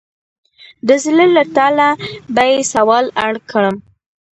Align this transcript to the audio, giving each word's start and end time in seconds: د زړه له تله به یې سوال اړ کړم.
د 0.87 0.89
زړه 1.03 1.25
له 1.35 1.43
تله 1.55 1.89
به 2.33 2.43
یې 2.51 2.59
سوال 2.73 3.05
اړ 3.25 3.33
کړم. 3.51 3.75